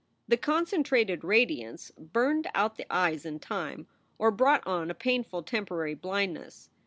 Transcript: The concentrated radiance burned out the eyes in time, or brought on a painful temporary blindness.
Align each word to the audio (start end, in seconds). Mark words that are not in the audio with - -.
The 0.27 0.35
concentrated 0.35 1.23
radiance 1.23 1.91
burned 1.91 2.47
out 2.55 2.75
the 2.75 2.91
eyes 2.91 3.23
in 3.23 3.37
time, 3.39 3.85
or 4.17 4.31
brought 4.31 4.65
on 4.65 4.89
a 4.89 4.95
painful 4.95 5.43
temporary 5.43 5.93
blindness. 5.93 6.71